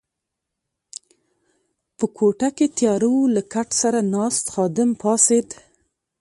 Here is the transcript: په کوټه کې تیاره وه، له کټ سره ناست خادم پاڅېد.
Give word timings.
په 1.97 2.05
کوټه 2.17 2.49
کې 2.57 2.67
تیاره 2.77 3.09
وه، 3.13 3.23
له 3.35 3.41
کټ 3.53 3.69
سره 3.81 3.99
ناست 4.13 4.45
خادم 4.53 4.89
پاڅېد. 5.01 5.47